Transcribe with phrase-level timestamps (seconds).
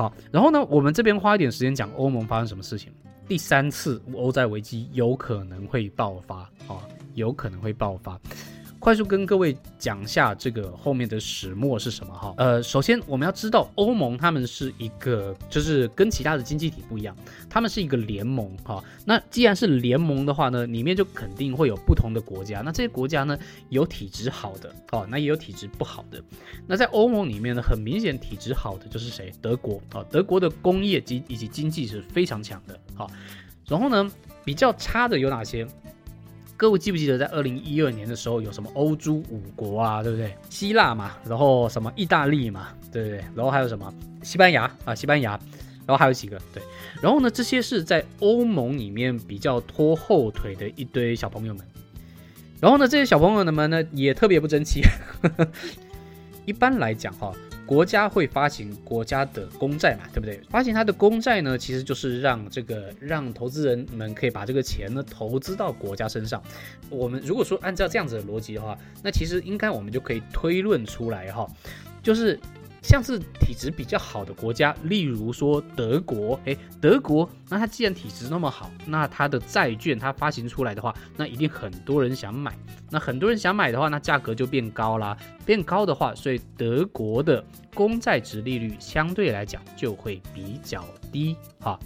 [0.00, 2.90] 好，然后呢，我们这边花一点时间讲欧盟发生什么事情。
[3.28, 8.18] 第三次欧债危机有可能会爆发，啊，有可能会爆发。
[8.80, 12.32] 快速跟各位讲一下这个后面的始末是什么哈？
[12.38, 17.14] 呃，首先我们要知道欧盟他们是一个，就是跟其他的经济体不一样，
[17.50, 18.82] 他们是一个联盟哈。
[19.04, 22.62] 那既然是联盟的话呢，里面就肯定会有不同的国家。
[22.62, 23.38] 那这些国家呢，
[23.68, 26.18] 有体质好的哦，那也有体质不好的。
[26.66, 29.30] 那在欧盟里面呢，很明显体质好的就是谁？
[29.42, 33.06] 德国啊，德国的工业及以及经济是非常强的啊。
[33.68, 34.10] 然后呢，
[34.42, 35.66] 比较差的有哪些？
[36.60, 40.36] 各位记不记得在二零一二年的时候有什么欧洲五国啊，对不对？
[40.50, 43.24] 希腊嘛，然后什么意大利嘛，对不对？
[43.34, 43.90] 然后还有什么
[44.22, 45.30] 西班牙啊，西班牙，
[45.86, 46.62] 然后还有几个对。
[47.00, 51.64] 然后呢，这些是在欧盟里面比较拖后腿的一堆小朋友们。
[52.60, 54.82] 然后呢，这些小朋友们呢也特别不争气。
[56.44, 57.32] 一般来讲哈。
[57.70, 60.40] 国家会发行国家的公债嘛，对不对？
[60.50, 66.42] 发行它的公债呢，其实就是让这个让投资人们可以把这个钱呢投资到国家身上。
[66.88, 71.46] 我们如果说按照这样子的逻辑的话，那其实应该我们就可以推论出来哈，
[72.02, 72.36] 就是。
[72.82, 82.56] 像是体质比较好的国家，例如说德国，诶，德国，那它既然体质那么好，那它的债券它发行出来的话，那一定很多人想买，
[82.90, 91.78] 那很多人想买的话，那价格就变高啦，变高的话，所以德国的公债值利率相对来讲就会比较低，哈。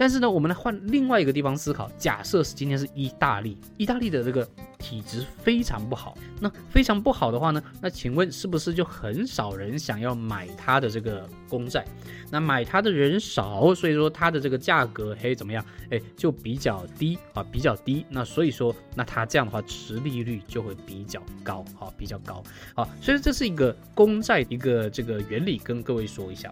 [0.00, 4.48] 但是呢，我们来换另外一个地方思考，假设是今天是意大利，意大利的这个
[4.78, 11.84] 体质非常不好，那非常不好的话呢，那请问是不是就很少人想要买它的这个公债？
[12.30, 15.62] 那买它的人少，所以说它的这个价格嘿怎么样？
[15.90, 18.06] 哎，就比较低啊，比较低。
[18.08, 22.42] 那所以说，那它这样的话，持利率就会比较高，好，比较高，
[22.74, 22.88] 好。
[23.02, 26.50] 所以这是一个公债一个这个原理，跟各位说一下。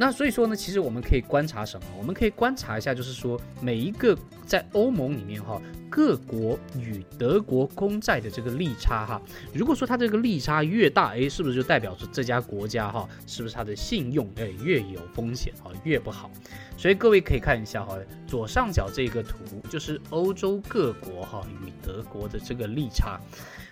[0.00, 1.86] 那所以说呢，其实我们可以观察什么？
[1.98, 4.16] 我们可以观察一下，就是说每一个
[4.46, 5.60] 在欧盟里面哈，
[5.90, 9.20] 各国与德国公债的这个利差哈，
[9.52, 16.30] 如果说它这个利差越大，哎，是不是就代表着这家国家哈，是不是它的信用哎越有风险啊，越不好？
[16.78, 17.94] 所以各位可以看一下哈，
[18.26, 19.36] 左上角这个图
[19.68, 23.20] 就是欧洲各国哈与德国的这个利差，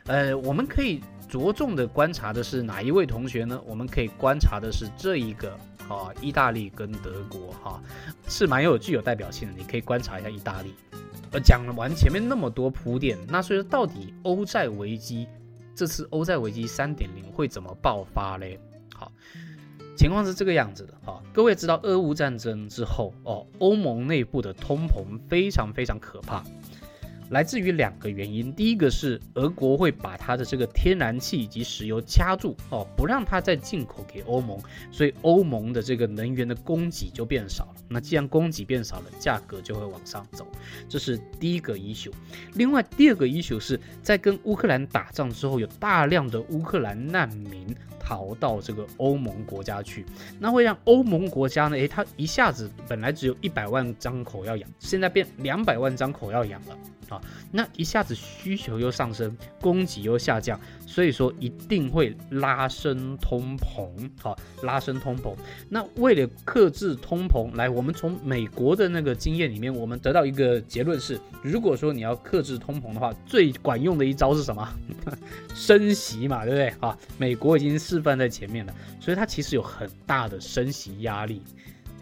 [0.05, 3.59] 呃，我们可以着重的观察的是哪一位同学呢？
[3.67, 5.59] 我们可以观察的是这一个。
[5.89, 7.83] 啊，意大利跟德国哈
[8.29, 10.75] 是蛮有具有代表性的，你可以观察一下意大利。
[11.31, 15.27] 呃，讲完前面那么多铺垫，那所以说到底欧债危机
[15.75, 18.59] 这次欧债危机三点零会怎么爆发嘞？
[18.95, 19.13] 好，
[19.97, 21.23] 情况是这个样子的啊。
[21.33, 26.43] 各位知道俄乌战争之后哦，欧盟内部的通膨非常非常可怕。
[27.31, 34.59] 来自于两个原因，第一个是俄国会把它的这个天然气以及石油掐住哦，不让它再进口给欧盟，
[34.91, 37.75] 所以欧盟的这个能源的供给就变少了。
[37.89, 40.47] 那既然供给变少了，价格就会往上走，
[40.89, 42.11] 这是第一个因素。
[42.55, 50.07] 另外第二个因素是在跟乌克兰打仗之后，有大量的乌克兰难民逃到这个欧盟国家去，
[50.39, 56.79] 那会让欧盟国家呢，诶，它一下子本来只有一百万张口要养，现在变两百万张口要养了。
[57.09, 57.21] 啊，
[57.51, 65.35] 那一下子需求又上升，供给又下降，所以说一定会拉升通膨，好，拉升通膨。
[65.69, 74.69] 那为了克制通膨，来，我们从美国的那个经验里面，我们得到一个结论是，如果说你要克制通膨的话，最管用的一招是什么？
[75.55, 76.69] 升息嘛，对不对？
[76.81, 81.43] 啊，美国已经示范在前面了，所以它其实有很大的升息压力。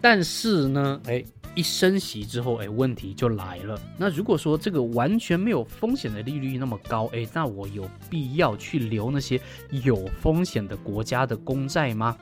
[0.01, 1.23] 但是呢，哎。
[1.55, 3.81] 一升息之后，哎，问题就来了。
[3.97, 9.41] 那如果说这个完全没有风险的利率那么高，哎，那我有必要去留那些
[9.71, 12.15] 有风险的国家的公债吗？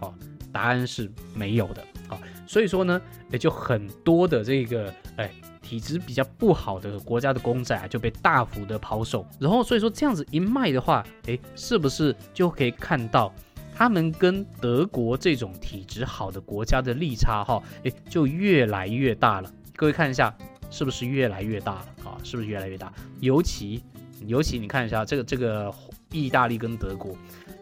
[0.00, 0.12] 哦，
[0.52, 1.82] 答案是没有的。
[2.06, 3.00] 好，所以说呢，
[3.30, 5.30] 也就很多的这个哎
[5.62, 9.26] 体质比较不好的国家的公债啊就被大幅的抛售。
[9.40, 13.32] 然后所以说这样子一卖的话，哎，是不是就可以看到？
[13.74, 19.52] 他们跟德国这种体质好的国家的利差，哈，诶，就越来越大了。
[19.74, 20.34] 各位看一下，
[20.70, 22.18] 是不是越来越大了啊？
[22.22, 22.92] 是不是越来越大？
[23.20, 23.82] 尤其，
[24.26, 25.72] 尤其你看一下这个这个
[26.12, 27.16] 意大利跟德国，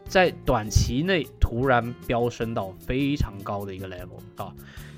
[0.06, 4.52] 在短期内突然飙升到非常高的一个 level 啊。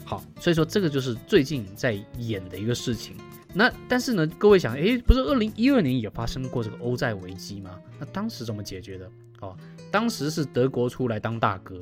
[0.04, 3.14] 好，所以说这个就是最近在演的一个事情。
[3.54, 7.78] 那但是呢，各位想，诶，不是二零一二年也发生过这个欧债危机吗？
[8.00, 9.10] 那当时怎么解决的？
[9.40, 9.56] 哦，
[9.92, 11.76] 当时是德国出来当大哥，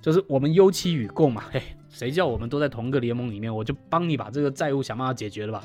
[0.00, 1.44] 就是我们忧戚与共嘛。
[1.52, 5.64] 嘿，谁叫我们都在同一个联盟里面，我就帮你把这个债务想办法解决了吧。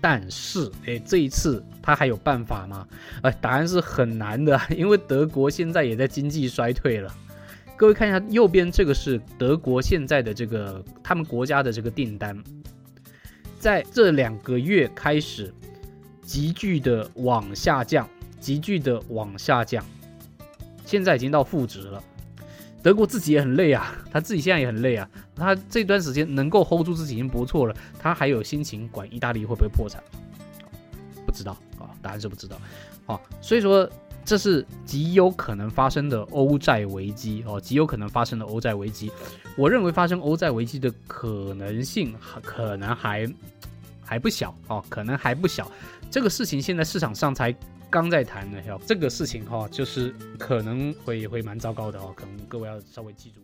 [0.00, 2.86] 但是，哎，这一次他还有办法吗？
[3.22, 7.12] 哎，答案是很难的，因为德国现在也在经济衰退了。
[7.74, 12.36] 各位看一下右边这个是德国现在的这个他们国家的这个订单，
[13.58, 15.52] 在这两个月开始
[16.22, 18.08] 急剧的往下降，
[18.38, 19.84] 急剧的往下降，
[20.88, 22.02] 现在已经到负值了。
[22.82, 25.06] 德国自己也很累啊，他自己现在也很累啊。
[25.36, 30.02] 他这段时间能够 hold 住自己已经不错了，他还有心情管意大利会不会破产？
[31.26, 32.58] 不知道啊，答案是不知道。
[33.04, 33.86] 好，所以说
[34.24, 39.12] 这是极有可能发生的欧债危机哦，极有可能发生的欧债危机。
[39.58, 43.28] 我认为发生欧债危机的可能性可能还
[44.02, 45.70] 还不小哦，可能还不小。
[46.10, 47.54] 这个事情现在市场上才。
[47.90, 53.40] 刚在谈的，要这个事情哈，就是可能会会蛮糟糕的哦，可能各位要稍微记住。